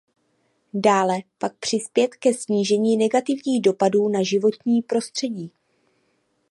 [0.73, 5.51] Dále pak přispět ke snížení negativních dopadů na životní prostředí.